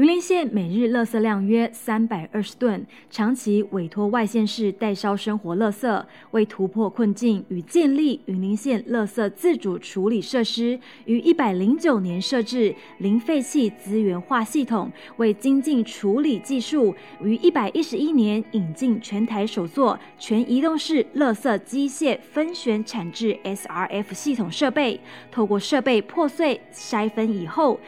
[0.00, 6.02] 云林县每日垃圾量约三百二十吨，长期委托外县市代销生活垃圾。
[6.30, 24.98] 为突破困境与建立云林县垃圾自主处理设施，于一百零九年设置零废弃资源化系统，为精进处理技术，于一百一十一年引进全台首座全移动式垃圾机械分选产制 SRF 系统设备，
[25.30, 27.78] 透过设备破碎筛分以后。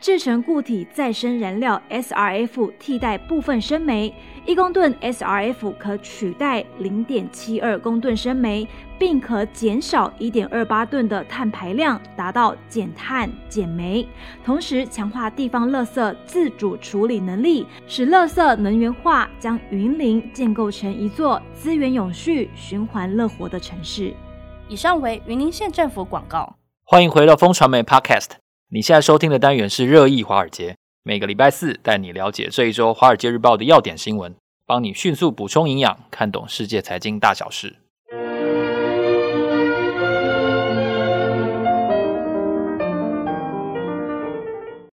[0.00, 4.14] 制成固体再生燃料 SRF 替代部分生煤，
[4.46, 8.66] 一公吨 SRF 可取代零点七二公吨生煤，
[8.98, 14.08] 并可减少一点二八吨的碳排量，达到减碳减煤。
[14.42, 24.14] 同时，强化地方垃圾自主处理能力，使垃圾能源化，将云林建构成一座资源永续、循环乐活的城市。
[24.66, 26.56] 以上为云林县政府广告。
[26.84, 28.39] 欢迎回到风传媒 Podcast。
[28.72, 34.32] 你现在收听的单元是热议华尔街，每个礼拜四带你了解这一周《华尔街日报》的要点新闻，
[34.64, 37.78] 帮你迅速补充营养，看懂世界财经大小事。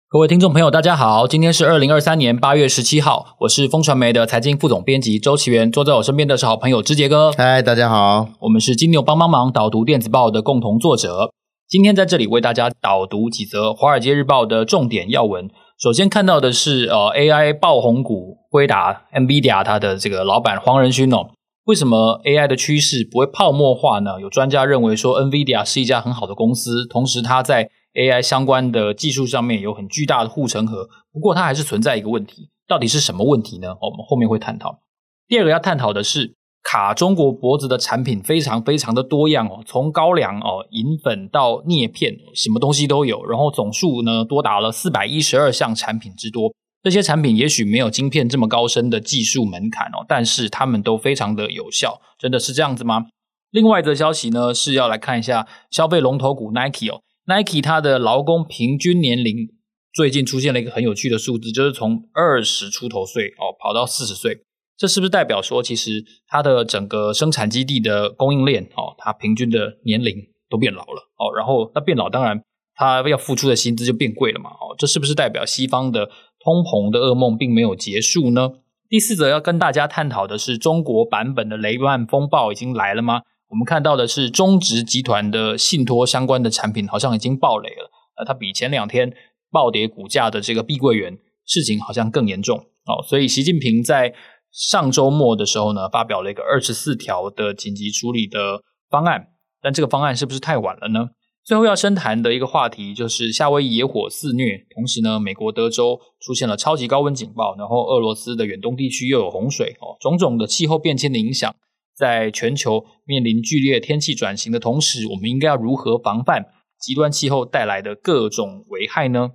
[0.08, 7.32] 各位听众朋友，大家好，今天是二零二三年八月十七号，我是风传媒的财经副总编辑周岐原，坐在我身边的是好朋友之杰哥。
[7.32, 11.32] 嗨，大家好，我们是金牛帮帮忙导读电子报的共同作者。
[11.66, 15.48] 今天在这里为大家导读几则《华尔街日报》的重点要闻。
[15.78, 21.30] 首先看到的是，呃，AI 爆红股辉达 NVIDIA 它的这个老板黄仁勋哦，
[21.64, 24.20] 为什么 AI 的趋势不会泡沫化呢？
[24.20, 30.86] 有专家认为说，NVIDIA 是一家很好的公司，同时它在 AI 相关的技术上面有很巨大的护城河。
[31.12, 33.68] 不过它还是存在一个问题，到底是什么问题呢？
[33.80, 34.80] 我们后面会探讨。
[35.26, 36.34] 第二个要探讨的是。
[36.64, 43.24] 卡中国脖子的产品非常非常的多样哦，从高粱哦、银粉到镍片，什么东西都有。
[43.26, 46.52] 然后总数呢多达了四百一十二项产品之多。
[46.82, 52.00] 这些产品也许没有晶片这么高深的技术门槛哦，但是它们都非常的有效。
[52.18, 53.06] 真的是这样子吗？
[53.50, 59.48] 另外一则消息呢是要来看一下消费龙头股 Nike 哦，Nike 它的劳工平均年龄
[59.92, 64.40] 最近出现了一个很有趣的数字，就是从二十出头岁哦跑到四十岁。
[64.77, 70.17] 这是不是代表说，其实它的整个生产基地的供应链哦，它平均的年龄
[70.51, 72.42] 都变老了哦，然后它变老，当然
[72.74, 76.07] 它要付出的薪资就变贵了嘛哦，这是不是代表西方的
[76.40, 78.51] 通膨的噩梦并没有结束呢？
[78.89, 83.23] 第四则要跟大家探讨的是，中国版本的雷曼风暴已经来了吗？
[83.51, 89.13] 我们看到的是中植集团的信托相关的产品好像已经爆雷了，呃，它比前两天
[89.52, 94.13] 暴跌股价的这个碧桂园事情好像更严重哦，所以习近平在
[94.54, 99.26] 上周末的时候呢，发表了一个二十四条的紧急处理的方案，
[99.60, 101.08] 但这个方案是不是太晚了呢？
[101.44, 111.54] 最后要深谈的一个话题就是夏威夷野火肆虐，同时呢，美国德州出现了超级高温警报，然后俄罗斯的远东地区又有洪水哦，种种的气候变迁的影响，
[111.94, 116.46] 在全球面临剧烈天气转型的同时，我们应该要如何防范
[116.78, 119.32] 极端气候带来的各种危害呢？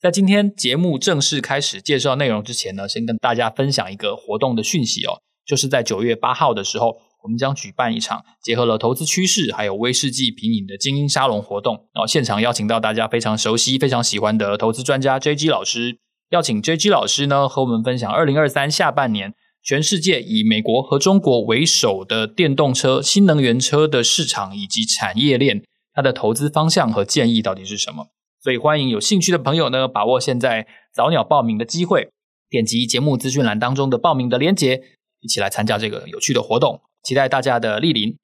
[0.00, 15.98] 在今天节目正式开始介绍内容之前呢，先跟大家分享一个活动的讯息哦，就是在九月八号的时候，我们将举办一场结合了投资趋势还有威士忌品饮的精英沙龙活动，然后现场邀请到大家非常熟悉、非常喜欢的投资专家 JG 老师，
[16.30, 28.06] 邀请 JG 老师呢和我们分享二零二三下半年全世界以美国和中国为首的电动车、新能源车的市场以及产业链，它的投资方向和建议到底是什么？
[28.48, 32.08] 所以，欢迎有兴趣的朋友呢，把握现在早鸟报名的机会，
[32.48, 34.80] 点击节目资讯栏当中的报名的链接，
[35.20, 36.80] 一起来参加这个有趣的活动。
[37.02, 38.16] 期待大家的莅临。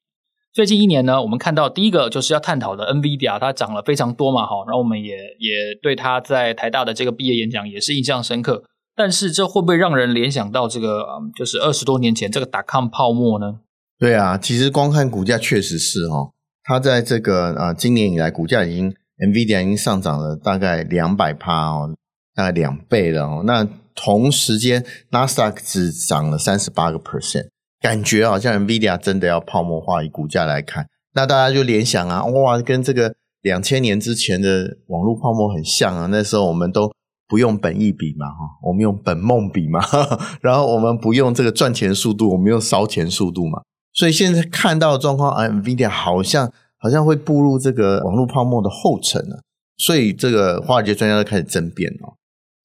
[0.51, 8.63] 最近一年呢，我们看到第一个就是要探讨的 NVIDIA，它涨了非常多嘛，哈，然后我们也也对它在台大的这个毕业演讲也是印象深刻。
[8.95, 11.05] 但是，这会不会让人联想到这个，
[11.37, 13.59] 就是二十多年前这个 dot-com 泡沫呢？
[13.99, 16.31] 对啊，其实光看股价确实是哈，
[16.63, 18.95] 它在这个啊今年以来股价已经。
[19.17, 21.95] NVIDIA 已经上涨了大概两百趴哦，
[22.35, 23.43] 大概两倍了哦。
[23.45, 23.65] 那
[23.95, 27.47] 同时间，NASDAQ 只涨了三十八个 percent，
[27.79, 30.03] 感觉好像 NVIDIA 真的要泡沫化。
[30.03, 36.07] 以股价来看，那大家就联想啊，哇，跟这个两千年之前的网络泡沫很像啊。
[36.11, 36.91] 那时候我们都
[37.29, 38.35] 不用本意比嘛，哈，
[38.67, 39.79] 我们用本梦比嘛，
[40.41, 43.61] 然后我们不用这个赚钱速度，我们用烧钱速度嘛。
[43.93, 46.51] 所以现在看到的状况，NVIDIA 好像。
[46.85, 49.41] 好像会步入这个网络泡沫的后尘了，
[49.75, 52.13] 所以这个华尔街专家都开始争辩哦。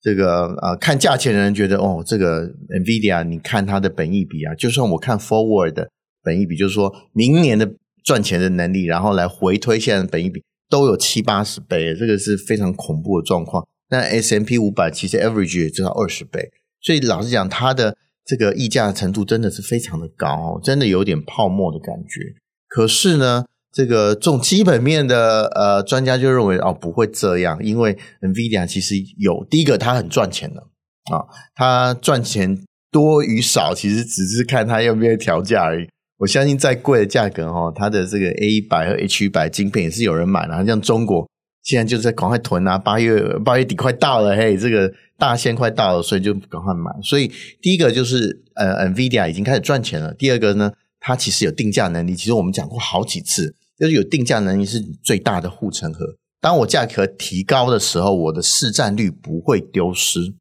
[0.03, 5.89] 这个呃，看价钱的人觉得哦，这个 NVIDIA，你看它的本益比啊，就算我看 Forward 的
[6.23, 7.73] 本益比，就是说明年的
[8.05, 13.67] 赚钱的能力，然后来回推现在的本益比，都有七八十倍，这个是非常恐怖的状况。
[13.89, 16.51] 那 S M P 五百其实 average 也至少二十倍，
[16.83, 17.97] 所以老实讲，它的
[18.27, 22.35] 这个溢价程度真的是非常的高，真的有点泡沫的感觉。
[22.69, 30.61] 可是呢，这个这种基本面的呃专家就认为哦不会这样，因为 NVIDIA 其实有第一个它很赚钱的
[31.13, 31.25] 啊，
[31.55, 32.59] 它赚钱
[32.91, 35.89] 多与少其实只是看它要不要调价而已。
[36.19, 41.27] 我相信再贵的价格哦，它的这个 A 一百和 H 一百晶片也是有人买的，像中国
[41.63, 46.91] 现在就在赶快囤啊，八月八月底快到了，嘿，这个大限快到了，所以就赶快买。
[47.03, 47.31] 所以
[47.63, 50.13] 第一个就是呃，NVIDIA 已经开始赚钱了。
[50.13, 52.15] 第二个呢，它其实有定价能力。
[52.15, 56.17] 其实我们讲过好几次，就是有定价能力是最大的护城河。
[56.41, 60.35] 当我价格提高的时候，我的市占率不会丢失。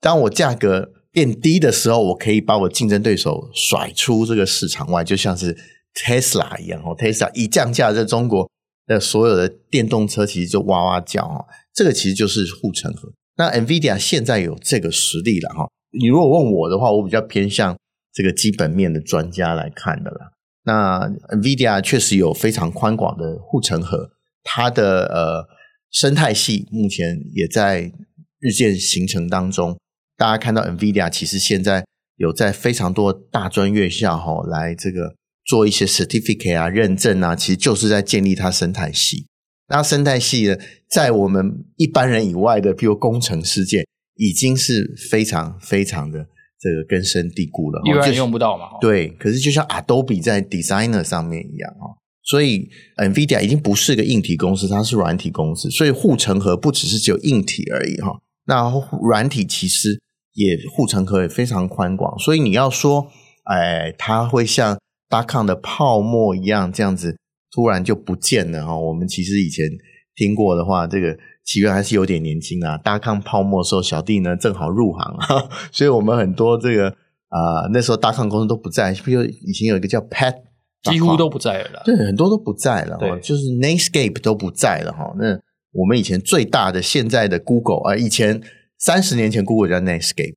[0.00, 5.56] 当我价格变低的时候，我可以把我竞争对手甩出这个市场外，就像是
[5.94, 6.96] Tesla 一样哦。
[6.96, 8.50] Tesla 一降价，在中国
[8.86, 11.46] 的所有的电动车其实就哇哇叫哦。
[11.72, 13.12] 这个其实就是护城河。
[13.36, 15.68] 那 NVIDIA 现在有这个实力了哈。
[15.98, 17.76] 你如果问我的话，我比较偏向
[18.12, 20.32] 这个基本面的专家来看的啦。
[20.64, 24.10] 那 NVIDIA 确实有非常宽广的护城河，
[24.44, 25.48] 它的呃
[25.90, 27.92] 生态系目前也在
[28.38, 29.78] 日渐形成当中。
[30.16, 31.84] 大家看到 NVIDIA 其实现在
[32.16, 39.26] 有在非常多大专院校哈来这个做一些 certificate 啊认证啊，其实就是在建立它生态系。
[39.68, 40.56] 那生态系呢，
[40.88, 43.86] 在我们一般人以外的，比如工程师界，
[44.16, 46.28] 已经是非常非常的
[46.62, 47.82] 这个根深蒂固了。
[47.84, 48.78] 一般人用不到嘛？
[48.80, 58.20] 对，可是就像 Adobe 在 Designer 上面一样哈，所以 NVIDIA 已经不是个硬体公司，它是软体公司，所以护城河不只是只有硬体而已哈。
[58.46, 58.72] 那
[59.02, 60.00] 软体其实。
[60.34, 63.06] 也护城河也非常宽广，所以你要说，
[63.44, 64.78] 哎，它会像
[65.10, 67.18] dot-com 的泡沫一样这样子
[67.54, 68.74] 突然就不见了哈。
[68.74, 69.68] 我们其实以前
[70.14, 72.78] 听过的话，这个起源还是有点年轻啊。
[72.78, 75.16] dot-com 泡沫的时候，小弟呢正好入行，
[75.72, 76.88] 所以我们很多这个
[77.28, 80.34] 啊、呃、那时候 dot-com 公司都不在，比如以前有一个叫 Pat，
[80.82, 85.14] 几乎都不在了，对，很多都不在了，对，就是 Netscape 都不在了哈。
[85.18, 85.38] 那
[85.72, 88.42] 我们以前最大的现在的 Google 啊、呃，以前。
[88.84, 90.34] 三十年前，Google 叫 Netscape，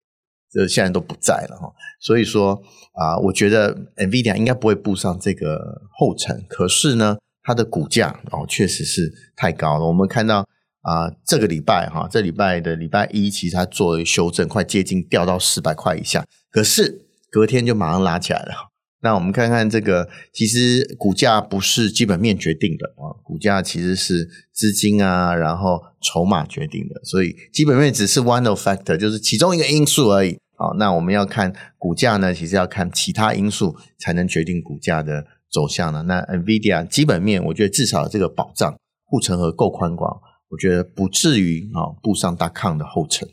[0.51, 1.73] 这现在都不在了哈。
[1.99, 2.61] 所以说
[2.93, 5.57] 啊，我觉得 NVIDIA 应该不会步上这个
[5.97, 6.45] 后尘。
[6.47, 9.87] 可是呢，它的股价哦，确实是太高了。
[9.87, 10.47] 我们看到
[10.85, 16.23] 啊，这个礼拜哈，这礼拜的礼拜一，其实它做了修正，快接近掉到四百块以下。
[16.51, 18.53] 可是隔天就马上拉起来了。
[19.01, 30.37] 那我们看看这个，其实股价不是基本面决定的啊，股价其实是资金啊，然后筹码决定的，所以基本面只是 one of factor，就是其中一个因素而已。
[30.57, 36.03] 好，那我们要看股价呢，其实要看其他因素才能决定股价的走向呢。
[36.03, 40.19] 那 NVIDIA 基本面，我觉得至少这个保障护城河够宽广，
[40.55, 43.27] 我觉得不至于啊步上 dot-com 的后尘。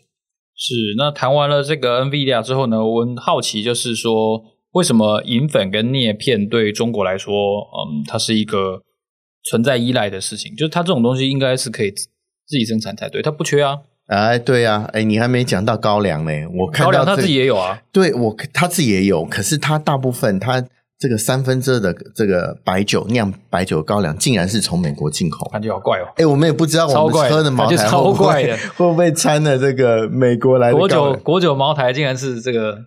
[0.54, 4.44] 是，那谈完了这个 NVIDIA 之后呢，我很好奇就是说。
[4.72, 8.80] 为什么银粉跟镍片对中国来说，嗯，它是一个
[9.44, 10.56] 存在依赖的事情？
[10.56, 13.80] 就是它这种东西应该是可以自己生产才对，它不缺啊。
[14.06, 16.32] 哎，对啊，哎，你还没讲到高粱呢。
[16.54, 17.82] 我看到、这个、高粱他自己也有啊。
[17.92, 20.66] 对，我他自己也有，可是他大部分他
[21.02, 26.06] 这个三分之二的这个白酒酿白酒高粱，竟然是从美国进口，感觉好怪哦。
[26.14, 32.78] 哎，我们也不知道我们喝的茅台会不会 会不会掺了这个美国来的国酒国酒茅台，竟然是这个。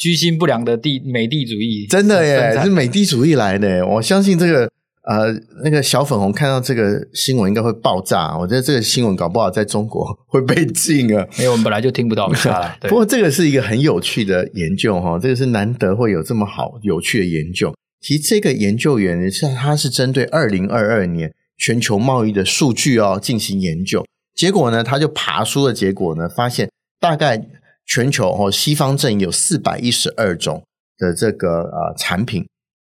[0.00, 3.86] 居心不良的地美帝主义，真的耶，是美帝主义来的。
[3.86, 4.66] 我相信这个
[5.10, 8.38] 呃，那个小粉红看到这个新闻应该会爆炸。
[8.38, 11.26] 我觉得这个新闻搞不好在中国 会被禁啊。
[11.36, 12.76] 因为我们本来就听不到它。
[12.88, 17.74] 不过这个是一个很有趣的研究哈，这个是难得会有这么好有趣的研究。
[18.00, 27.48] 其实这个研究员是他是针对二零二二年全球贸易的数据哦进行研究，结果呢，他就爬梳的结果呢，发现大概。
[27.86, 30.62] 全球哦，西方阵营有四百一十二种
[30.96, 32.46] 的这个呃产品，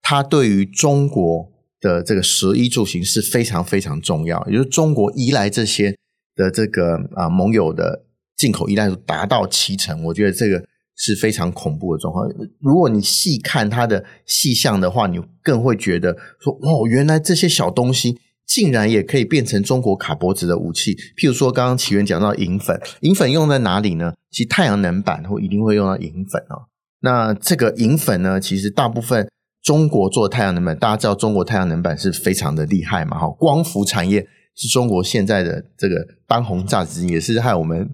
[0.04, 1.50] 它对于中国
[1.84, 4.44] 的这个食衣住行是非常非常重要。
[4.48, 5.96] 也就是中国依赖这些
[6.36, 12.28] 的这个啊盟友的进口依赖度达到七成，我觉得这个是非常恐怖的状况。
[12.60, 18.18] 如果你细看它的细项的话，你更会觉得说哦，原来这些小东西。
[18.46, 24.14] 竟然也可以变成中国卡脖子的武器，譬如说刚刚起源讲到银粉，银粉用在哪里呢？
[24.30, 26.68] 其实太阳能板会一定会用到银粉哦。
[27.00, 29.30] 那这个银粉呢，其实大部分
[29.64, 37.90] 中国做太阳能板，大家知道中国太阳能板是非常的厉害嘛，哈，光伏产业是中国现在的这个当红炸子，也是害我们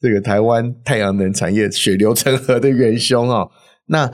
[0.00, 3.50] 这个台湾太阳能产业血流成河的元凶哦。
[3.86, 4.12] 那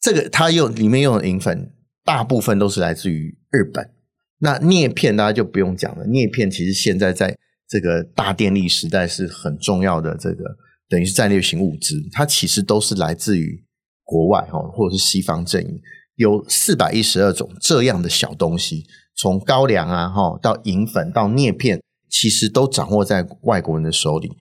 [0.00, 1.72] 这个它用里面用的银粉，
[2.04, 3.90] 大部分都是来自于日本。
[4.38, 7.36] 那镍片大家就不用讲了，镍片其实现在在
[7.68, 10.44] 这个大电力时代是很重要的，这个
[10.88, 13.64] 等于是战略型物资，它其实都是来自于
[14.04, 15.80] 国外哈，或者是西方阵营，
[16.16, 18.84] 有四百一十二种这样的小东西，
[19.16, 24.36] 从高粱啊哈到银粉到镍片，其实都掌握在外国人的手里。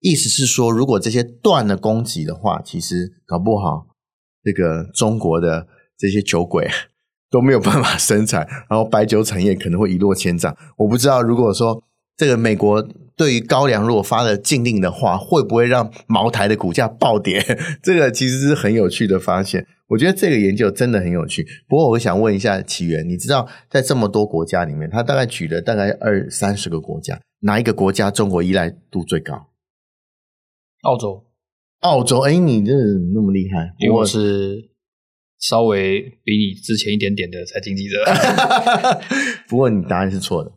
[0.00, 3.86] 意思是说，如果这些断了供给的话，其实搞不好
[4.42, 5.66] 这个中国的
[5.96, 6.68] 这些酒鬼
[7.30, 10.54] 都没有办法生产，然后白酒产业可能会一落千丈。
[10.76, 11.82] 我不知道，如果说
[12.18, 17.42] 这个美国对于高粱如果发了禁令的话，会不会让茅台的股价暴跌？
[17.82, 19.66] 这个其实是很有趣的发现。
[19.88, 21.46] 我觉得这个研究真的很有趣。
[21.68, 29.50] 不过，我想问一下起源，你知道在这么多国家里面，他大概举了大概二三十个国家，哪一个国家中国依赖度最高？
[30.82, 31.26] 澳洲，
[31.80, 32.72] 澳洲，哎，你这
[33.14, 34.70] 那么厉害，因为我是
[35.38, 38.02] 稍微比你之前一点点的财经记者。
[39.48, 40.52] 不过你答案是错的，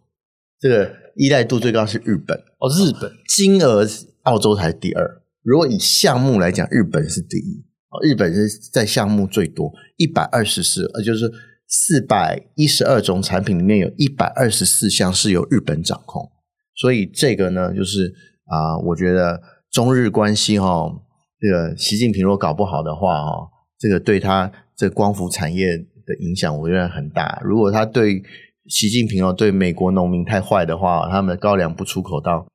[0.60, 3.86] 这个依赖度最高是日本哦，日本金额
[4.24, 5.22] 澳洲才第二。
[5.44, 7.64] 如果以项目来讲，日本是第一，
[8.02, 11.32] 日本是在项目最多，一百二十四，呃，就是
[11.68, 16.30] 四百一十二种产品里面有一百二十四项是由日本掌控，
[16.76, 18.14] 所以这个呢，就是
[18.46, 19.42] 啊、我觉得。
[19.70, 20.90] 中日关系哈，
[21.38, 27.38] 这个习近平如果搞不好的话哈，这个对他这光伏产业的影响我觉得很大。
[27.44, 28.24] 如果他对
[28.70, 32.48] 习近平哦，对美国农民太坏的话，他们的高粱不出口到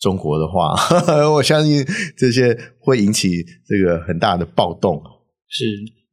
[0.00, 0.74] 中国的话，
[1.34, 1.84] 我相信
[2.16, 5.02] 这些会引起这个很大的暴动。
[5.48, 5.64] 是，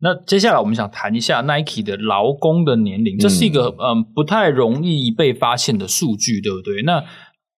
[0.01, 6.83] 那接下来我们想谈一下 Nike 的劳工的年龄，这是一个嗯不太容易被发现的数据，对不对？
[6.83, 7.03] 那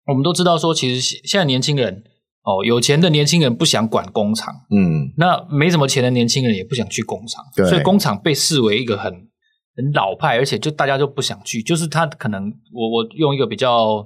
[0.07, 2.03] 我们都知道说，其实现在年轻人。
[2.45, 14.05] 哦，有钱的年轻人不想管工厂，嗯，那没什么钱的年轻人也不想去工厂，对，所以工厂被视为一个很很老派，而且就大家就不想去，就是他可能我我用一个比较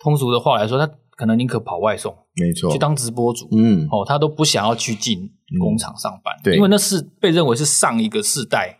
[0.00, 5.28] 通俗的话来说，他可能宁可跑外送，没错，去当直播主，嗯，哦，他都不想要去进
[5.60, 8.78] 工厂上班，嗯，对，因为那是被认为是上一个世代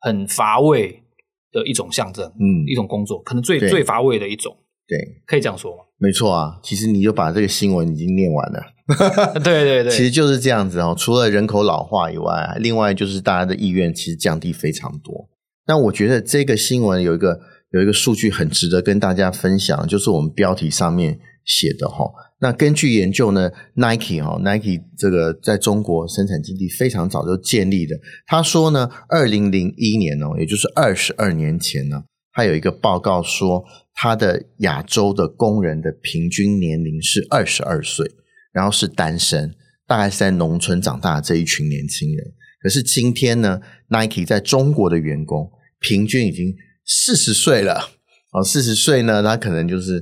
[0.00, 1.02] 很乏味
[1.50, 4.54] 的一种象征，嗯，一种工作，可能最最乏味的一种。
[4.86, 5.84] 对，可以这样说吗？
[5.98, 8.62] 没错啊，其实你就把这个新闻已经念完了。
[9.42, 10.94] 对对对，其实就是这样子哦。
[10.96, 15.28] 除了人口老化以外，另外就是大家的意愿其实降低非常多。
[15.66, 17.38] 那我觉得这个新闻有一个
[17.70, 22.10] 有一个数据很值得跟大家分享，就是我们标题上面写的哈。
[22.40, 27.96] 那根据研究呢，Nike 哈，Nike 这个在中国生产基地非常早就建立的。
[28.26, 32.04] 他说呢，二零零一年哦，也就是二十二年前呢。
[32.32, 38.06] 他有一个报告说，他的亚洲的工人的平均年龄是二十二岁，
[38.52, 39.52] 然后是单身，
[39.88, 42.24] 大概是在农村长大的这一群年轻人。
[42.62, 46.54] 可是今天呢，Nike 在中国的员工平均已经
[46.88, 47.90] 四十岁了。
[48.32, 49.98] 哦，四十岁呢，他可能就是，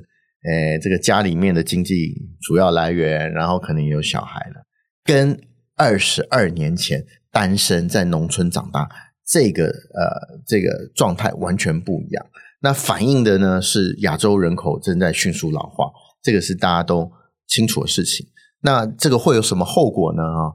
[0.49, 4.65] 诶，这个家里面的经济主要来源，然后可能也有小孩了，
[5.05, 5.39] 跟
[5.77, 8.89] 二十二年前单身在农村长大。
[9.29, 12.27] 这个呃，这个状态完全不一样。
[12.61, 15.91] 那反映的呢是亚洲人口正在迅速老化，
[16.23, 17.11] 这个是大家都
[17.49, 18.25] 清楚的事情。
[18.63, 20.23] 那这个会有什么后果呢？
[20.23, 20.55] 啊，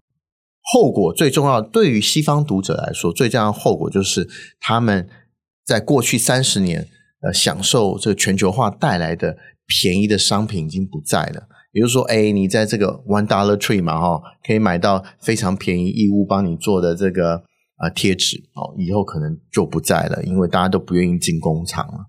[0.61, 4.25] 后果最重要，对于西方读者来说，最重要的后果就是
[4.61, 5.05] 他们
[5.65, 6.87] 在过去三十年
[7.21, 11.47] 呃享受这个全球化带来的便宜的商品已经不在了。
[11.71, 17.43] 也就是说，哎，你在这个 One Dollar Tree 嘛，哈，可以买到非常便宜义乌帮你做的这个。
[17.77, 22.05] 啊，贴纸哦，以后可能就不在了，因为大家都不愿意进工厂了。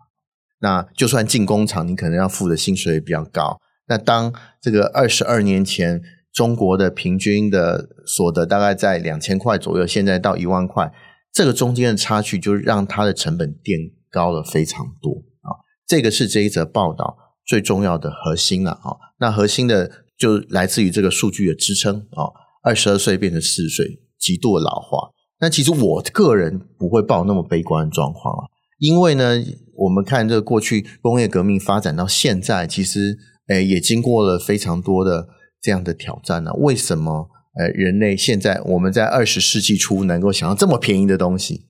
[0.61, 3.59] 那就算进工厂，你可能要付的薪水也比较高。
[3.89, 4.31] 那当
[4.61, 10.93] 这个二十二年前中国的平均的所得大概在两千块左右，现在到一万块，
[11.33, 15.57] 这个中间的差距就让它的成本垫高了非常多啊。
[15.87, 18.97] 这个是这一则报道最重要的核心了啊。
[19.19, 22.31] 那核心的就来自于这个数据的支撑啊，
[22.63, 25.11] 二十二岁变成四十岁，极度的老化。
[25.41, 28.47] 那其实我个人不会抱那么悲观的状况啊，
[28.79, 29.43] 因为呢，
[29.75, 35.27] 我们看这个过去工业革命发展到现在，其实诶也经过了非常多的
[35.61, 41.67] 这样的挑战呢、为什么诶人类现在我们在二十世纪初能够想到这么便宜的东西？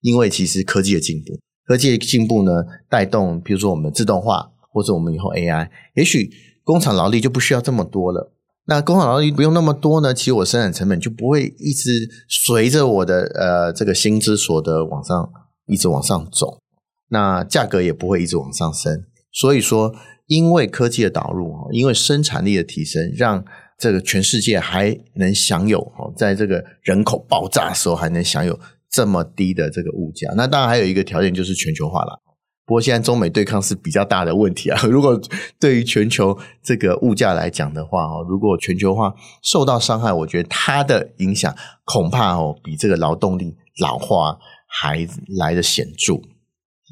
[0.00, 6.30] 因为其实科技的进步，科技的进步呢，带动比如说我们自动化，或者我们以后 AI，也许
[6.64, 8.32] 工厂劳力就不需要这么多了。
[8.66, 15.30] 那工厂劳力不用那么多呢，其实我生产成本就不会一直随着我的呃这个薪资所得往上
[15.66, 16.60] 一直往上走，
[17.08, 19.04] 那价格也不会一直往上升。
[19.32, 19.94] 所以说，
[20.26, 23.44] 因为科技的导入，因为生产力的提升，让
[23.80, 28.60] 这个全世界还能享有哦，在这个人口爆炸的时候还能享有
[28.90, 30.30] 这么低的这个物价。
[30.36, 32.20] 那当然还有一个条件就是全球化了。
[32.66, 34.80] 不过现在中美对抗是比较大的问题啊。
[34.86, 35.18] 如果
[35.58, 41.52] 对于全球这个物价来讲的话哦，如果全球化受到伤害，我觉得它的影响
[41.84, 45.08] 恐怕哦比这个劳动力老化还
[45.38, 46.20] 来得显著。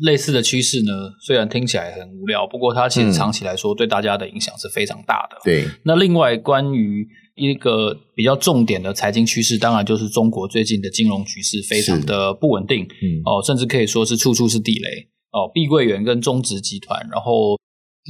[0.05, 5.37] 类似的趋势呢，虽然听起来很无聊，不过它其实长期来说对大家的影响是非常大的。
[5.39, 15.09] 嗯、对，那另外关于一个比较重点的财经趋势，当然就是中国最近的金融局势非常的不稳定，嗯哦，甚至可以说是处处是地雷。
[15.31, 17.59] 哦，碧桂园跟中植集团，然后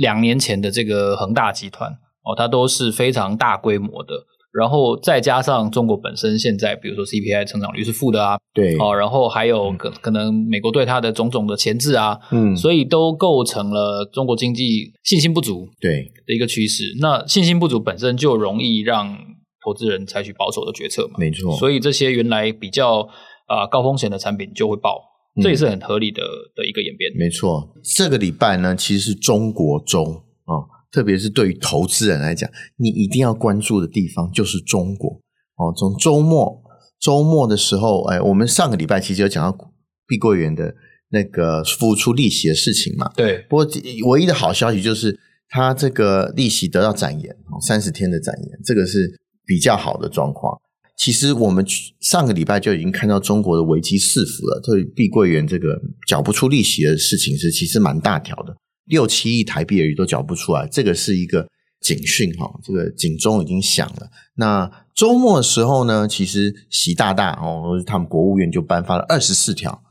[0.00, 1.90] 两年前的这个恒大集团，
[2.22, 4.14] 哦，它都是非常大规模的。
[4.52, 16.96] 然后再加上中国本身现在，比如说 CPI 成长率是负的啊，对，哦，然后还有可可能美国对它的种种的钳制啊，嗯，所以都构成了中国经济信心不足对的一个趋势。
[17.00, 19.16] 那信心不足本身就容易让
[19.64, 21.56] 投资人采取保守的决策嘛，没错。
[21.56, 23.00] 所以这些原来比较
[23.46, 25.04] 啊、呃、高风险的产品就会爆。
[25.40, 26.20] 这也是很合理的
[26.56, 27.12] 的一个演变。
[27.16, 35.10] 没错，这个礼拜呢，其实是中国周哦，特别是对于投资人来讲，你一定要关注的地方就是中国
[35.56, 35.72] 哦。
[35.76, 36.62] 从周末
[37.00, 39.72] 周末的时候，哎，我们上个礼拜其实有讲到
[40.06, 40.74] 碧桂园的
[41.10, 43.10] 那个付出利息的事情嘛。
[43.14, 43.46] 对。
[43.48, 43.66] 不过
[44.06, 45.18] 唯一的好消息就是，
[45.48, 50.58] 它这个利息得到展延，三十天的展延，这个是比较好的状况。
[50.96, 51.64] 其实我们
[52.00, 58.56] 上个礼拜就已经看到中国的危机四伏了，对碧桂园这个缴不出利息的事情是其实蛮大条的，
[58.88, 61.48] 六七亿台币而已都缴不出来，这个是一个
[61.80, 64.10] 警讯哈，这个警钟已经响了。
[64.34, 69.82] 那周末的时候呢，其实习大大哦，他们国务院就颁发了二十四条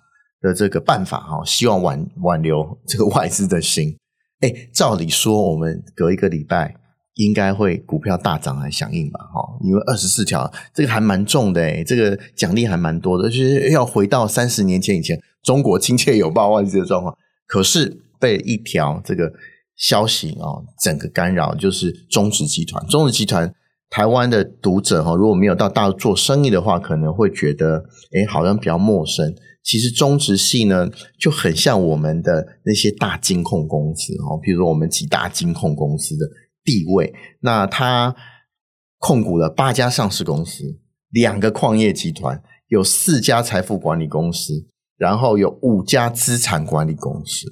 [0.42, 3.98] 的这个办法哈，希望挽挽留 这个外资的心。
[4.42, 6.76] 哎，照理说我们隔一个礼拜。
[7.18, 17.18] 应该会股票大涨来响应吧，哈，因为二十四条这个还蛮重的诶，这个奖励还蛮多的，就是要回到三十年前以前中国亲切有报外资的状况。
[17.48, 19.32] 可是被一条这个
[19.76, 22.86] 消息啊，整个干扰，就是中植集团。
[22.88, 23.54] 中植集团
[23.90, 27.84] 台湾的读者哈，如果没有到大陆做生意的话，可能会觉得
[28.14, 29.34] 诶好像比较陌生。
[29.64, 36.26] 其实中植系呢就很像我们的那些大金控公司哦，比如说我们几大金控公司的。
[36.68, 38.14] 地位，那他
[38.98, 40.66] 控股了八家上市公司，
[41.12, 47.48] 两个矿业集团，有四家财富管理公司，然后有五家资产管理公司。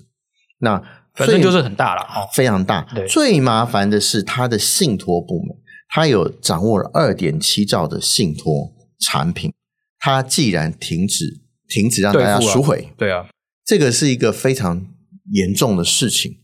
[0.65, 0.81] 那
[1.13, 2.01] 反正就是很大了，
[2.33, 2.81] 非常大。
[2.93, 5.55] 对，最麻烦的是他的信托部门，
[5.89, 9.53] 他有掌握了二点七兆的信托产品，
[9.99, 13.27] 他既然停止停止让大家赎回，对啊，
[13.63, 14.87] 这个是一个非常
[15.31, 16.39] 严重的事情。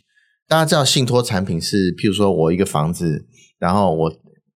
[0.47, 3.25] 大家知道信托产品是，譬如说我一个房子，
[3.57, 4.13] 然后我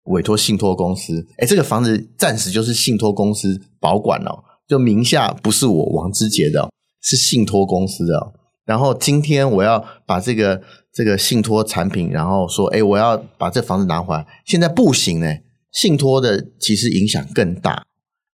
[0.06, 6.69] 委托信托公司，哎，这个房子暂时就是信托公司保管了，就名下不是我王之杰的，
[7.02, 8.34] 是信托公司的。
[8.65, 10.62] 然后今天我要把这个
[10.93, 15.28] 这个信托产品，然后说，诶，我要把这房子拿回来，现在不行呢，
[15.71, 17.84] 信托的其实影响更大。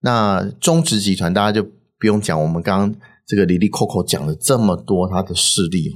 [0.00, 5.92] 那中植集团大家就不用讲，我们刚刚这个里里扣扣讲了这么多他的事例，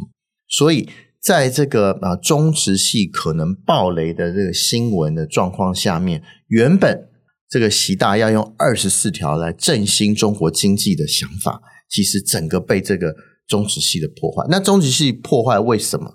[0.49, 0.89] 所以。
[1.23, 7.11] 在这个啊中植系可能爆雷的这个新闻的状况下面，原本
[7.47, 13.15] 这个习大要用二十四条来振兴中国经济的想法，其实整个被这个
[13.51, 14.47] 中植系的破坏。
[14.49, 16.15] 那中植系破坏为什么？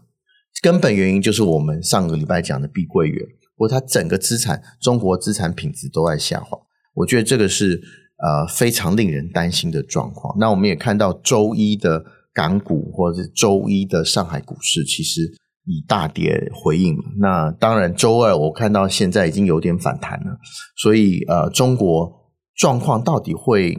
[0.63, 3.23] 根本原因就是我们上个礼拜讲的碧桂园，
[3.55, 6.57] 或它整个资产，中国资产品质都在下滑。
[6.95, 7.79] 我觉得这个是
[8.17, 10.35] 呃非常令人担心的状况。
[10.39, 12.03] 那我们也看到周一的。
[12.35, 15.21] 港股或者是周一的上海股市，其实
[15.63, 16.97] 以大跌回应。
[17.17, 20.37] 那当然，周二我看到现在已经有点反弹了。
[20.75, 22.11] 所以，呃，中国
[22.57, 23.73] 状况到底会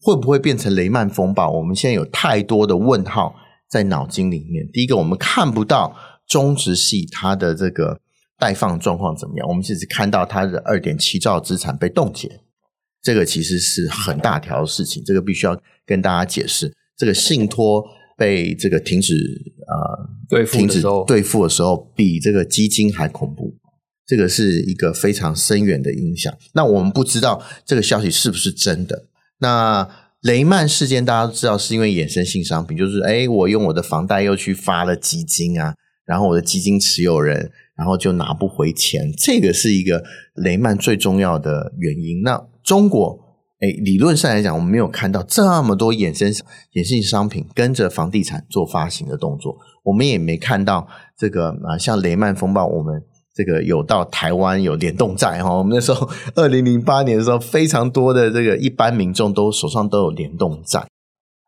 [0.00, 1.50] 会不会变成雷曼风暴？
[1.50, 3.34] 我们现在有太多的问号
[3.68, 4.68] 在脑筋里面。
[4.72, 8.00] 第一个，我们看不到中植系它的这个
[8.38, 12.40] 贷放状况怎么样，我们只是看到它的二点七兆资产被冻结，
[13.02, 16.74] 这个其实是很大条的事情，这个必须要跟大家解释。
[16.96, 17.84] 这个信托。
[18.18, 23.56] 被这个停止呃对付停止兑付的时候，比这个基金还恐怖。
[24.04, 26.36] 这个是一个非常深远的影响。
[26.52, 29.06] 那我们不知道这个消息是不是真的。
[29.38, 29.88] 那
[30.22, 35.74] 雷曼事件大家都知道，是因为衍生性商品，就是诶我用我的房贷又去发了基金啊，
[36.04, 42.22] 然后我的基金持有人，然后就拿不回钱，这个是一个雷曼最重要的原因。
[42.22, 43.26] 那中国。
[43.60, 50.86] 诶，理论上来讲，我们没有看到这么多衍生衍生性商品跟着房地产做发行的动作，我们也没看到
[51.18, 53.02] 这个啊，像雷曼风暴，我们
[53.38, 60.84] 这个有到台湾有联动债哈，我们那时候 二零零八年的时候，非常多的这个一般民众都手上都有联动债，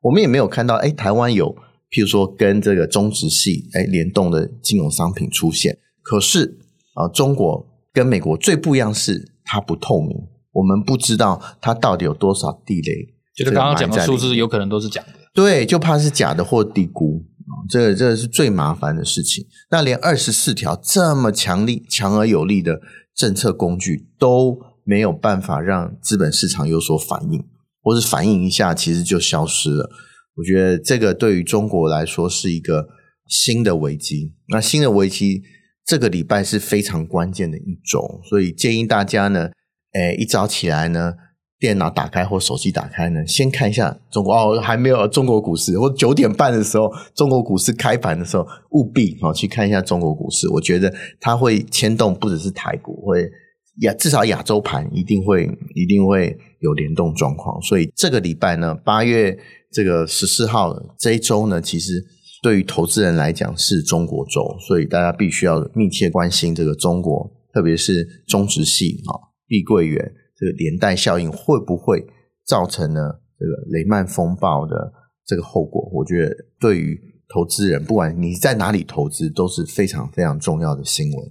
[0.03, 1.53] 我们也没有看到诶，台湾有
[1.91, 5.77] 譬如说跟这个中植系哎联动的金融商品出现。
[6.01, 6.59] 可是
[6.95, 10.17] 啊，中国跟美国最不一样是它不透明，
[10.53, 12.93] 我们不知道它到底有多少地雷。
[13.35, 17.25] 就是刚刚讲的数字有可能都是假的，对，就怕是假的或低估。
[17.69, 19.47] 这个、这个是最麻烦的事情。
[19.71, 22.81] 那连二十四条这么强力、强而有力的
[23.15, 27.45] 政策工具都没有办法让资本市场有所反应，
[27.83, 29.91] 或是反应一下，其实就消失了。
[30.37, 32.89] 我觉得这个对于中国来说是一个
[33.29, 34.35] 新的危机。
[34.49, 35.43] 那新的危机，
[35.85, 39.51] 这个礼拜是非常关键的一周，所以建议大家呢，
[39.93, 41.15] 诶，一早起来呢。
[41.61, 45.79] 电脑打开或手机打开呢，先看一下中国哦，还没有中国股市。
[45.79, 50.49] 或九点半的时候，中国股市开盘的时候，务必哦去看一下中国股市。
[50.49, 53.29] 我觉得它会牵动，不只是台股，会
[53.83, 55.45] 亚至少亚洲盘一定会
[55.75, 57.61] 一定会有联动状况。
[57.61, 59.39] 所以这个礼拜呢，八月
[59.71, 62.03] 这个十四号这一周呢，其实
[62.43, 70.11] 对于投资人来讲是中国周，所以大家必须要密切关心这个中国，特别是中植系啊，碧桂园。
[70.41, 72.07] 这个连带效应会不会
[72.47, 73.01] 造成呢？
[73.39, 74.93] 这个雷曼风暴的
[75.27, 76.99] 这个后果，我觉得对于
[77.33, 81.31] 投资人，不管你在哪里投资，都是非常非常重要的新闻。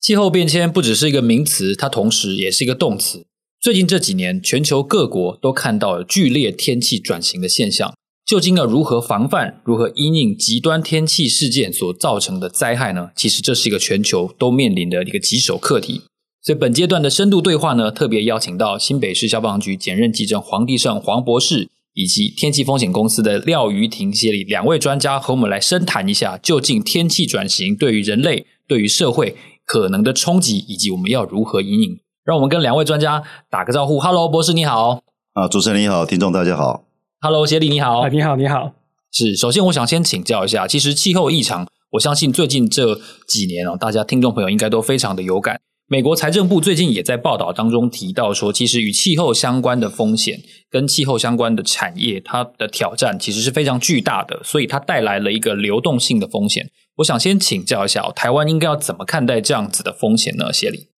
[0.00, 3.24] 气候变迁不只是一个名词，它同时也是一个动词。
[3.60, 7.94] 最近这几年，全球各国都看到了剧烈天气转型的现象。
[8.24, 13.10] 究竟要如何防范、如何因应极端天气事件所造成的灾害呢？
[13.16, 16.02] 其实这是一个全球都面临的一个棘手课题。
[16.44, 32.00] 所以本阶段的深度对话呢，特别邀请到新北市消防局检任技正黄帝胜黄博士，以及天气风险公司的廖瑜婷协理两位专家，和我们来深谈一下，究竟天气转型对于人类、对于社会可能的冲击，以及我们要如何引领。
[32.24, 34.00] 让我们跟两位专家打个招呼。
[34.00, 35.00] Hello，博士你好。
[35.34, 36.82] 啊，主持人你好，听众大家好。
[37.20, 38.08] Hello，协理你好。
[38.08, 38.72] 你好，你好。
[39.12, 42.96] 是，首先我想先请教一下，其实气候异常，我相信最近这
[43.28, 45.60] 几年哦，大家听众朋友应该都非常的有感。
[45.88, 50.40] 美国财政部最近也在报道当中提到说，其实与气候相关的风险
[50.70, 56.70] 跟气候相关的产业，它的挑战其实是非常巨大的，所以它带来了一个流动性的风险。
[56.96, 60.50] 我想先请教一下，台湾应该要怎么看待这样子的风险呢？
[60.52, 60.88] 协理，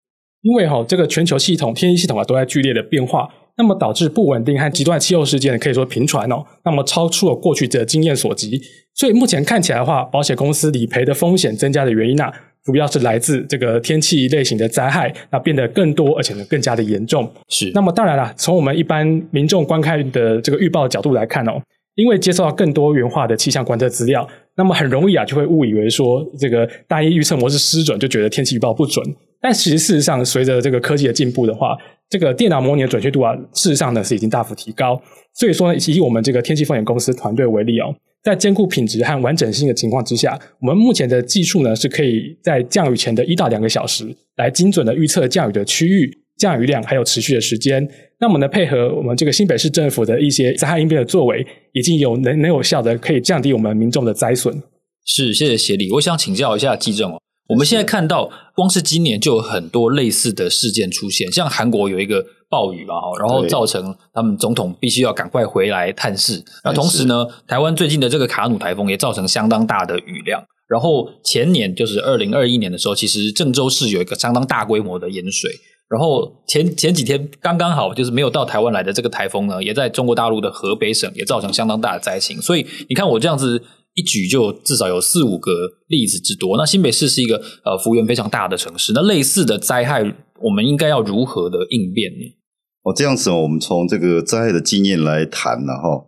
[0.42, 8.60] 因为哈，这个全球系统、天气系统啊，都在剧烈的变化，那么导致不稳定和极端气候事件可以说频传哦，那么超出了过去的经验所及，
[8.94, 12.30] 所以目前看起来的话，保险公司理赔的风险增加的原因呢、
[12.64, 17.30] 主要是来自这个天气类型的灾害，那变得更多，而且呢更加的严重。
[17.48, 17.70] 是。
[17.74, 21.60] 那么当然了，从我们一般民众观看的这个预报的角度来看哦，
[21.94, 29.04] 因为接受到更多元化的气象观测资料，那么很容易啊就会误以为说这个单一预测模式失准，就觉得天气预报不准。
[29.40, 31.76] 但其实事实上，随着这个科技的进步的话，
[32.08, 34.98] 这个电脑模拟的准确度啊，事实上呢是已经大幅提高。
[35.34, 37.94] 所以说呢，以我们这个天气风险公司团队为例哦。
[38.24, 44.06] 在兼顾品质和完整性的情况之下，我们目前的技术呢，是可以在降雨前的一到两个小时，
[44.36, 47.86] 来精准的预测降雨的区域、降雨量，还有持续的时间。
[48.18, 54.62] 那我们呢，配合我们这个新北市政府的一些灾害应变的作为，已经有能能有效的可以降低我们民众的灾损。
[55.04, 55.92] 是，谢谢协理。
[55.92, 57.20] 我想请教一下技正哦。
[57.48, 66.42] 我们现在看到，光是今年就有很多类似的事件出现，像韩国有一个暴雨嘛，然后造成他们总统必须要赶快回来探视。
[66.64, 70.42] 那同时呢，台湾最近的这个卡努台风也造成相当大的雨量。
[70.68, 75.50] 然后前年就是二零二一年的时候，其实郑州市有一个相当大规模的淹水。
[75.88, 82.40] 然后前前几天刚刚好就是没有到台湾来的这个台风呢，也在中国大陆的河北省也造成相当大的灾情。
[82.40, 83.62] 所以你看我这样子。
[83.94, 85.52] 一举就至少有四五个
[85.86, 86.56] 例子之多。
[86.56, 90.02] 那新北市是一个呃幅员非常大的城市，那类似的灾害，
[90.42, 92.34] 我们应该要如何的应变呢？
[92.82, 96.06] 哦，这样子哦，我们从这个灾害的经验来谈了哈，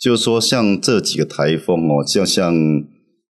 [0.00, 2.52] 就是说像这几个台风哦，像像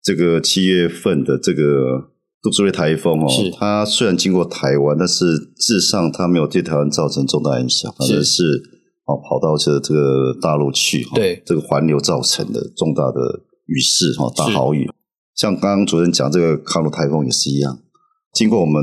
[0.03, 2.11] 这个七月份的这个
[2.43, 5.25] 杜苏芮台风哦，是它虽然经过台湾，但是
[5.57, 8.63] 事实上它没有对台湾造成重大影响，而是，是
[9.07, 13.41] 哦跑到这这个大陆去，对这个环流造成的重大的。
[13.67, 14.91] 雨势哈，大豪雨，
[15.35, 17.79] 像刚刚主任讲这个卡努台风也是一样，
[18.33, 18.83] 经过我们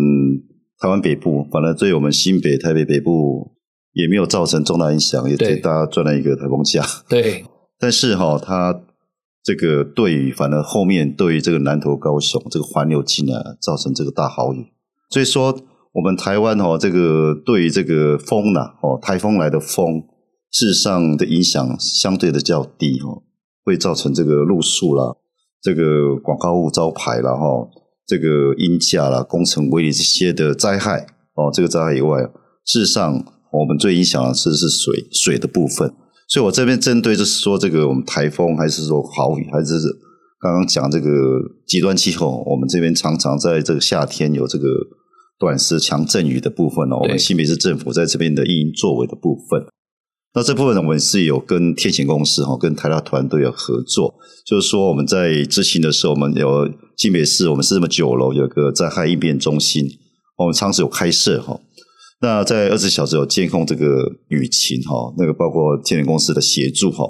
[0.80, 3.52] 台湾北部，反而对我们新北、台北北部
[3.94, 6.84] 也没有造成重大影响，也给大家赚了一个台风假。
[7.08, 7.46] 对，
[7.80, 8.82] 但是哈，它
[9.44, 14.68] 这个对于反而后面对于这个南投、高雄这个环流进来，造成这个大豪雨。
[15.10, 15.60] 所以说，
[15.94, 20.04] 我们台湾哈，这个对于这个风呐，哦，台风来的风，
[20.52, 23.24] 事实上的影响相对的较低哦。
[23.64, 25.16] 会造成这个路树啦，
[25.62, 27.70] 这个广告物招牌啦，哈，
[28.08, 32.22] 这个音架啦、工程威力这些的灾害哦，这个灾害以外，
[32.66, 35.94] 事实上我们最影响的是是水水的部分。
[36.28, 39.74] 所以我这边针对就是说，这个我们台风还是说豪雨，还是
[40.40, 41.10] 刚刚讲这个
[41.68, 44.66] 极端气候，我们这边常常在这个夏天有这个
[45.38, 47.00] 短时强阵雨的部分哦。
[47.04, 49.62] 我们新北市政府在这边的因应作为的部分，
[50.34, 54.16] 那这部分呢，我们是有跟天险公司哈，跟台大团队有合作，
[54.46, 59.86] 就是说我们在执行的时候，我们有新北市，我们是这么九楼有个灾害应变中心，
[60.38, 61.60] 我们常时有开设哈。
[62.22, 63.86] 那在二十四小时有监控这个
[64.30, 67.04] 雨情哈，那个包括天晴公司的协助哈。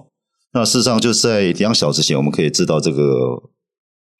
[0.54, 3.04] 那事实上，就在两小时前，我们可以知道这个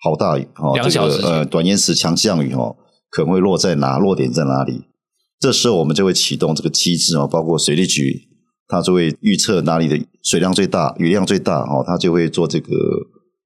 [0.02, 2.76] 好大雨哈，两小时这个呃短延时强降雨哈，
[3.10, 4.84] 可能会落在哪，落点在哪里？
[5.40, 8.28] 这时候我们就会启动这个机制哦，包括水利局，
[8.72, 12.74] 它就会预测哪里的水量最大，雨量最大哦，它就会做这个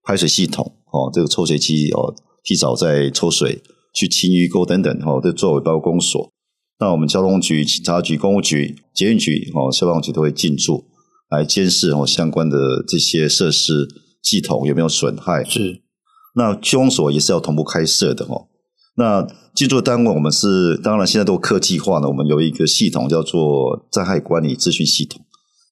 [0.03, 6.31] 排水系统哦，这个抽水机哦，提早在抽水去清淤沟等等哦，这作为包括公所，
[6.79, 10.85] 那我们交通局、警察局、公务局、捷运局哦，消防局都会进驻。
[11.27, 13.87] 来监视哦相关的这些设施
[14.21, 15.43] 系统有没有损害？
[15.43, 15.81] 是。
[16.35, 18.47] 那区公所也是要同步开设的哦。
[18.95, 25.21] 那进驻单位我们是当然现在都科技化了，我们有一个系统叫做灾害管理咨询系统，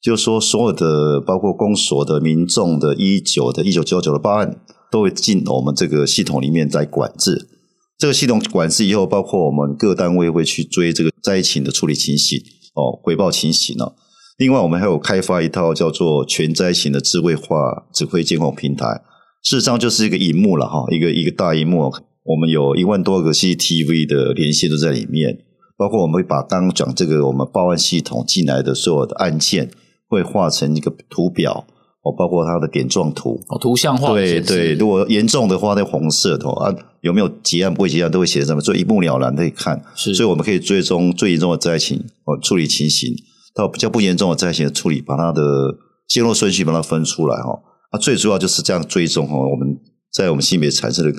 [0.01, 4.57] 就是说所有的包括公所的民众的一九的一九九九的报案
[4.89, 7.49] 都会进我们这个系统里面在管制。
[7.97, 12.39] 这个系统管制以后，包括我们各单位会去追这个灾情的处理情形
[12.75, 13.91] 哦，回报情形呢。
[14.37, 19.01] 另外，我们还有开发一套叫做全灾型的智慧化指挥监控平台，
[19.43, 25.39] 事实上就是一个荧幕了哈，一个一个大荧幕，我们有一万多个 CCTV 的连线都在里面，
[25.77, 29.69] 包括我们会把刚刚讲这个我们报案系统进来的所有的案件，
[30.07, 31.65] 会画成一个图表
[32.03, 43.13] 哦，包括它的点状图哦，图像化对对，如果严重的话，那红色的啊，有没有结案不会结案都会写在上面，所以一目了然可以看，是，所以我们可以追踪最严重的灾情哦，处理情形。
[43.55, 45.41] 到比较不严重的灾情的处理，把它的
[46.07, 47.51] 经络顺序把它分出来哈。
[47.91, 49.37] 啊，最主要就是这样追踪哈。
[49.37, 49.77] 我们
[50.11, 51.11] 在我们新北产生的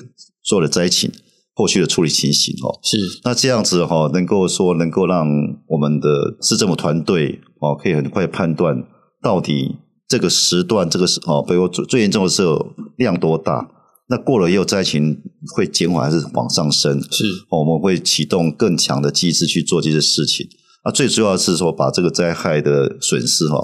[0.45, 1.11] 所有的灾情
[1.53, 2.79] 后续的处理情形哦。
[2.83, 2.97] 是。
[3.23, 5.27] 那这样子哈，能够说能够让
[5.67, 8.83] 我们的市政府团队哦，可以很快判断
[9.21, 9.77] 到底
[10.07, 13.69] 这个时段这个时哦，比如最最严重的时候量多大，
[14.09, 15.17] 那过了以后灾情
[15.55, 17.01] 会减缓还是往上升？
[17.11, 17.23] 是。
[17.49, 20.47] 我们会启动更强的机制去做这些事情。
[20.83, 23.57] 啊，最主要的是说把这个灾害的损失哈，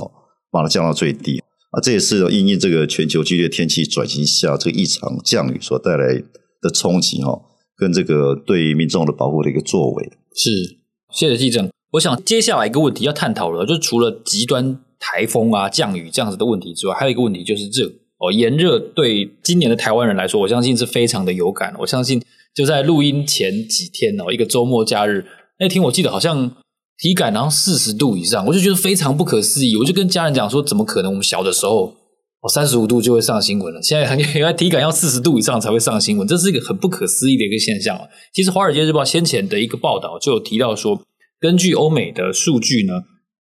[0.50, 1.38] 把它降到最低。
[1.70, 6.24] 啊，这也是因应这个全球剧烈天气转型下这个异常降雨所带来
[6.62, 7.42] 的冲击哦，
[7.76, 10.12] 跟这个对民众的保护的一个作为。
[10.36, 10.78] 是，
[11.12, 11.70] 谢谢记者。
[11.94, 21.76] 我想接下来一个问题要探讨了，就除了极端台风啊、降雨这样子的问题之外，还有一个问题就是热哦，炎热对今年的台湾人来说，我相信是非常的有感。
[21.80, 22.22] 我相信
[22.54, 25.26] 就在录音前几天哦，一个周末假日
[25.60, 26.52] 那天，我记得好像。
[26.98, 29.76] 体感然后四十度以上，我就觉得非常不可思议。
[29.76, 31.10] 我就跟家人讲说，怎么可能？
[31.12, 31.96] 我们小的时候，
[32.42, 33.82] 哦，三十五度就会上新闻了。
[33.82, 38.00] 现在很 原来体感要四十度以上才会上新闻，这是一个很不可思议的一个现象。
[38.34, 41.02] 其实《华尔街日报》先前的一个报道就有提到说，
[41.40, 42.94] 根据欧美的数据呢，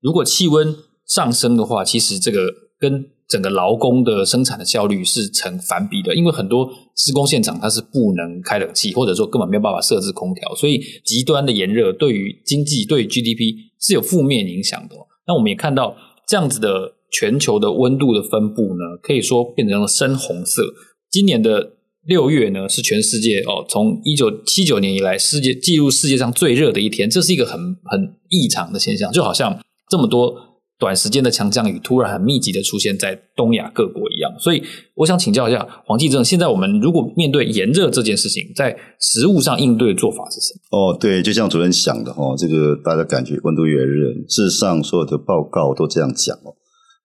[0.01, 0.75] 如果气温
[1.07, 14.97] 上升的话，其实这个跟整个劳工的生产的效率是成反比的，因为很多施工现场它是不能开冷气，或者说根本没有办法设置空调，所以极端的炎热对于经济、对 GDP 是有负面影响的。
[15.27, 15.95] 那我们也看到
[16.27, 20.63] 这样子的全球的温度的分布呢，可以说变成了深红色。
[21.11, 21.73] 今年的
[22.05, 30.35] 六月呢，是全世界哦，从一九七九年以来世界记录世界上最热的一天，这是一个很很异常的现象，就好像这么多。
[30.79, 34.63] 短时间的强降雨突然很密集的出现在东亚各国一样，所以
[34.95, 40.79] 我想请教一下黄继正，现在我们如果面对炎热这件事情，在食物上应对的做法是什么？
[40.79, 46.53] 哦，对，就像主任想的哈，这个大家感觉温度越热，事实上所有的报告都这样讲哦，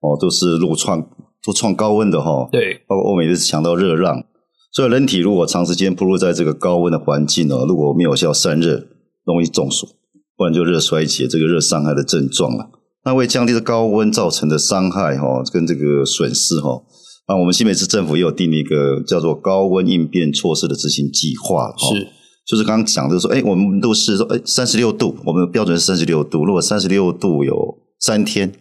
[0.02, 1.08] 哦，都是陆创
[1.44, 4.24] 都创高温的哈，对，包括欧美都是强调热浪，
[4.72, 8.88] 所以人体如果长时间暴露在这个高温的环境呢，如果没有效散热，
[9.26, 9.88] 容易中暑，
[10.36, 12.70] 不然就热衰竭这个热伤害的症状了。
[13.04, 16.84] 那为降低这高温造成的伤害哈，跟这个损失哈，
[17.26, 21.74] 啊，我们新北市政府也有定一个叫做高温应变措施的执行计划。
[21.78, 22.08] 是，
[22.46, 28.52] 就是刚刚讲的说，哎，我们都是说，哎，三十六度，我们的标准是三十六度，如果三十六度有三天，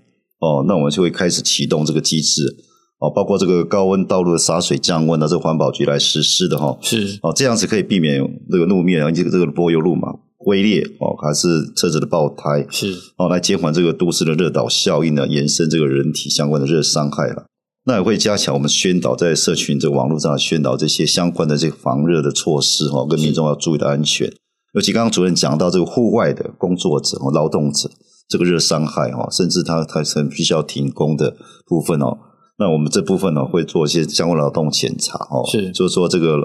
[0.40, 2.56] 哦，那我们就会开始启动这个机制，
[2.98, 6.78] 哦，包括这个高温道路的洒水降温啊，这个环保局来实施的哈。
[6.80, 10.08] 是，哦，这样子可以避免这个路面，而且这个柏油路嘛。
[10.42, 17.44] 龟裂哦，还是车子的爆胎是哦，来减缓这个都市的热岛效应呢，延伸这个人体相关的热伤害了。
[17.84, 24.32] 那也会加强我们宣导在社群这个网络上宣导这些相关的这个防热的措施哈，跟民众要注意的安全。
[24.72, 27.90] 尤其刚刚主任讲到这个户外的工作者和劳动者
[28.30, 32.16] 这个热伤害哈，甚至他他曾必须要停工的部分哦。
[32.58, 36.36] 那我们这部分呢，会做一些相关劳动检查哦，是，就是说这个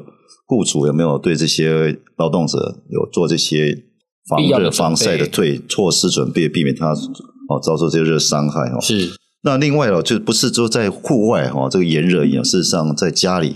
[0.47, 2.57] 雇主有没有对这些劳动者
[2.89, 3.83] 有做这些
[4.27, 8.81] 防热防晒的对措施准备，避免他哦遭受这些热伤害哦。
[8.81, 9.11] 是。
[9.43, 13.49] 那另外哦，就不是说在户外哈，这个炎热一样，事实上在家里，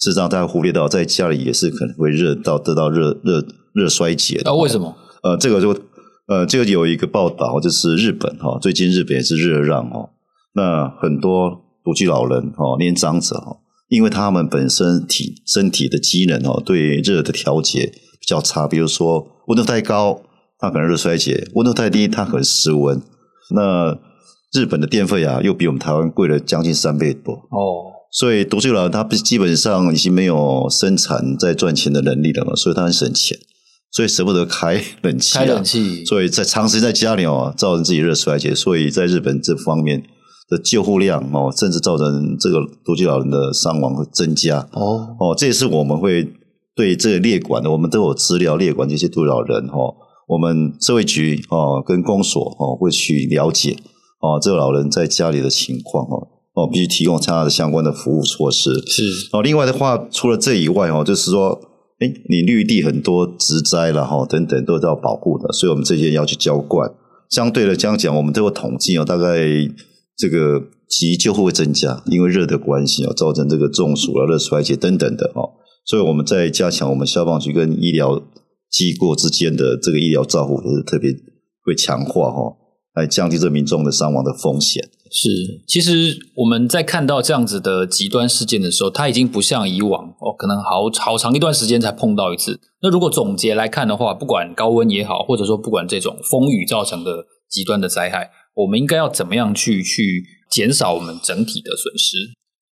[0.00, 4.42] 事实上大家忽略到，在家里也是可能会热到得到热热热衰竭的。
[4.46, 4.96] 那、啊、为什么？
[5.22, 5.72] 呃，这个就
[6.30, 10.10] 呃，这个有一个报道，就是日本哈，最近日本也是热浪哦，
[10.54, 11.66] 那很多。
[11.82, 13.56] 独居老人哦，年长者哦，
[13.88, 17.86] 因为他们本身体身体的机能哦，对热的调节
[18.20, 18.68] 比较差。
[18.68, 20.20] 比如说温度太高，
[20.58, 23.00] 他可能热衰竭；温度太低，他可能失温。
[23.54, 23.98] 那
[24.52, 28.04] 日本的电费啊，又比我们台湾贵了将近三倍多哦。
[28.12, 33.38] 所以独居老人他基本上已经没有生产在赚钱的能力了嘛，所以他很省钱，
[33.90, 35.40] 所以舍不得开冷气啊。
[35.40, 38.54] 开冷气，所以在长时间在家里哦，造成自己热衰竭。
[38.54, 40.02] 所以在日本这方面。
[40.50, 46.28] 的救护量哦，甚至造成这个独居老人的伤亡会增加哦哦，这也是我们会
[46.74, 49.94] 对这个列管的，我们都有资料列管这些独居老人哦，
[50.26, 53.76] 我们社会局哦跟公所哦会去了解
[54.20, 59.40] 哦这个老人在家里的情况哦哦，必须提供他的相关的服务措施是哦。
[59.42, 61.60] 另外的话，除了这以外哦，就是说，
[62.00, 66.92] 哎，你绿地很多植栽了哈等等都是要保护的，所以我们这些要去浇灌。
[67.30, 69.38] 相对的这样讲，我们都有统计哦，大概。
[70.16, 75.48] 这个急救会增加，因为热的关系啊，造成这个中暑啊、热衰竭等等的哦，
[75.86, 78.22] 所以我们在加强我们消防局跟医疗
[78.70, 81.10] 机构之间的这个医疗照护，也是特别
[81.64, 82.54] 会强化哈，
[82.96, 84.90] 来降低这民众的伤亡的风险。
[85.12, 85.28] 是，
[85.66, 92.60] 其实我们在看到这样子的极端事件的时候，它已经不像以往哦，可能好好长一段时间才碰到一次。
[92.80, 98.30] 那如果总结来看的话，不管高温也好，或者说不管这种风雨造成的极端的灾害。
[98.54, 102.16] 我们应该要怎么样去去减少我们整体的损失？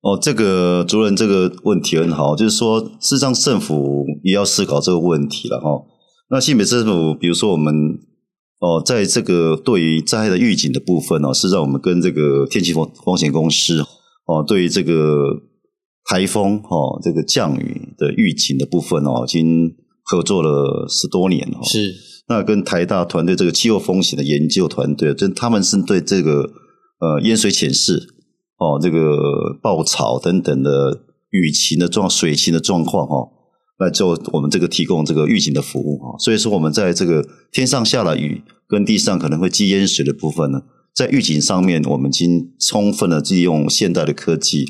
[0.03, 5.85] 哦，这个主任这个问题很好，就是说，事实上政府也要思考这个问题了哈。
[6.31, 7.73] 那新北市政府，比如说我们
[8.59, 13.81] 哦，在这个对于灾害的预警的部分哦，是让我们跟这个天气风风险公司
[14.27, 15.43] 哦，对于这个
[16.07, 21.59] 台风哦，这个降雨的预警的部分哦，已经合作了十多年了。
[21.65, 21.95] 是。
[22.29, 26.51] 那跟台大团队这个气候风险的研究团队，就他们是对这个
[26.99, 28.09] 呃淹水潜势
[28.59, 29.19] 哦，这个
[29.63, 33.29] 爆潮等等的雨情的状水情的状况哦，
[33.79, 36.19] 来做我们这个提供这个预警的服务啊。
[36.19, 40.63] 所以说，我们在这个天上下了雨，跟地上可能会积淹水的部分呢，
[40.95, 44.65] 在预警上面，我们已经充分的利用现代的科技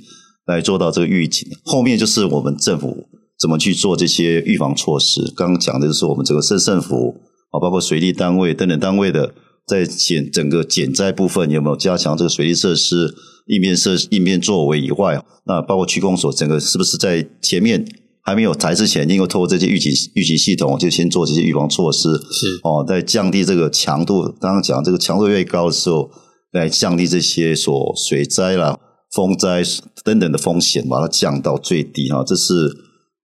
[0.46, 1.48] 来做到这个预警。
[1.64, 3.06] 后面就是我们政府
[3.38, 5.32] 怎么去做这些预防措施。
[5.36, 7.16] 刚刚讲的就是我们这个市政府
[7.50, 7.60] 啊。
[7.60, 9.34] 包括水利单位等等单位的，
[9.66, 13.14] 在减整个减灾部分有没有加强这个水利设施
[13.46, 17.84] 应变设应变作为以外，那包括区公所整个是不是在前面
[18.26, 24.24] 还没有灾之前，应该透过这些预警预警系统，就先做这些预防措施，是哦，在降低这个强度。
[24.40, 26.10] 刚刚讲这个强度越高的时候，
[26.50, 28.80] 来降低这些所水灾啦、
[29.14, 29.62] 风灾
[30.02, 32.52] 等等的风险，把它降到最低哈，这是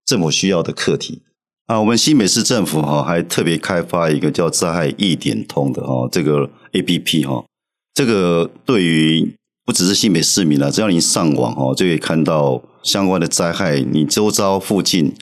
[0.06, 1.22] 政府需要的课题。
[1.66, 7.44] 啊，我们新北市政府哈还特别开发一个叫灾害一点通的哈这个 APP 哈，
[7.92, 9.34] 这个对于
[9.64, 15.14] 不只是新北市民了，只要你上网哈就可以看到相关的灾害，你周遭附近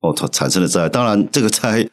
[0.00, 1.88] 哦产生的灾害，当然这个灾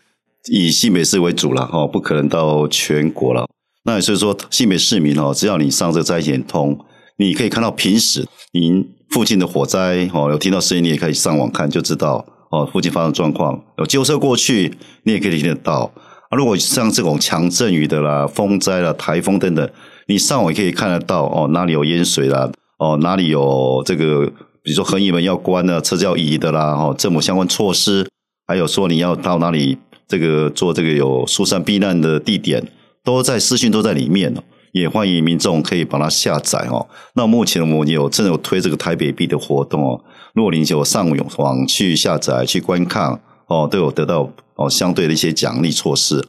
[0.51, 3.47] 以新北市为主了哈， 不可能到全国了。
[3.85, 6.77] 那所以说新北市民哦，只要你上这个灾害易点通，
[7.17, 12.25] 你可以看到平时您附近的火灾哦，有听到声音，你也可以上网看就知道。
[12.51, 15.91] 哦，附近发生状况，有救护车过去，你也可以听得到。
[16.29, 19.67] 啊，如果像这种强阵雨的啦、风灾啦、台风等等，
[20.07, 21.23] 你上网也可以看得到。
[21.25, 22.51] 哦，哪里有淹水啦？
[22.77, 24.31] 哦，哪里有这个，
[24.63, 26.73] 比如说横移门要关的，车子要移的啦。
[26.73, 28.07] 哦，政府相关措施，
[28.47, 32.71] 还有说你要到哪里这个做这个有疏散避难的地点，
[33.03, 34.33] 都在资讯都在里面。
[34.71, 36.87] 也欢迎民众可以把它下载哦。
[37.13, 40.03] 那目前我们有正有推这个台北币的活动哦。
[40.33, 46.25] 如果你有上网去下载去观看哦，都有得到哦相对的一些奖励措施。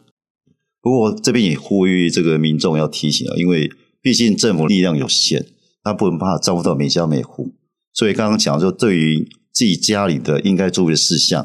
[0.82, 3.70] 不过这边也呼吁这个民众要提醒啊，因为
[4.02, 5.46] 毕竟政府力量有限，
[5.82, 7.54] 他不能办法照顾到每家每户。
[7.94, 11.44] 所以刚刚讲说，对于自己家里的应该注意的事项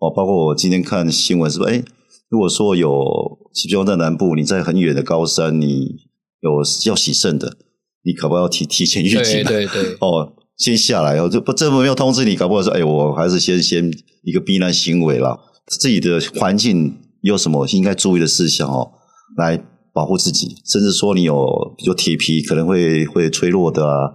[0.00, 1.70] 哦，包括我今天看新闻是不是？
[1.70, 1.84] 哎，
[2.28, 3.38] 如果说有，
[3.68, 6.10] 比如在南部，你在很远的高山，你。
[6.42, 7.56] 有要洗肾的，
[8.04, 9.44] 你可不要提 提前预警？
[9.44, 13.88] 对对对，哦，先下来哦，就不政府没有通知你，搞不好说，哎，我还是先先
[14.24, 15.38] 一个避难行为啦。
[15.68, 18.90] 自己的环境有什么应该注意的事项哦，
[19.36, 19.56] 来
[19.94, 21.46] 保护自己，甚至说你有
[21.78, 24.10] 比如铁皮可能会会脆弱的啊，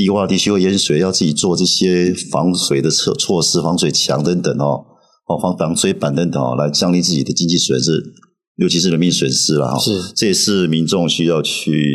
[0.00, 4.80] 低洼地区会淹水，要自己做这些防水的措措施、防水墙等等哦，
[5.26, 8.02] 哦防防水板等等哦，来降低自己的经济损失，
[8.56, 9.78] 尤其是人民损失了哈。
[9.78, 11.94] 是，这也是民众需要去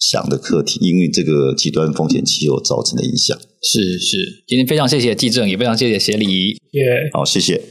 [0.00, 3.38] 想的课题，因为这个极端风险气候造成的影响。
[3.62, 6.54] 是是，今天非常谢谢纪政，也非常谢谢协理。
[6.72, 7.62] 耶.好，谢谢，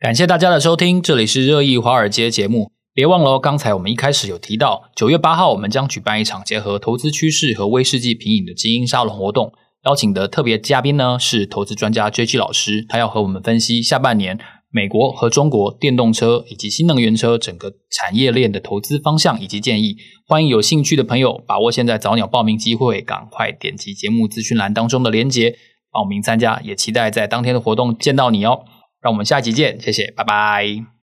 [0.00, 2.72] 感谢大家的收听，这里是热议华尔街节目。
[3.00, 9.54] 别忘了哦，刚才我们一开始有提到，九月八号我们将举办一场结合投资趋势和威士忌品饮的精英沙龙活动，
[9.86, 14.38] 邀请的特别嘉宾呢是投资专家 JG 老师，他要和我们分析下半年
[14.70, 19.96] 美国和中国电动车以及新能源车整个产业链的投资方向以及建议。
[20.26, 25.56] 欢迎有兴趣的朋友把握现在早鸟报名机会，赶快点击节目资讯栏当中的链接
[25.90, 28.64] 报名参加，也期待在当天的活动见到你哦。
[29.00, 30.90] 让我们下一集见，谢谢，拜拜。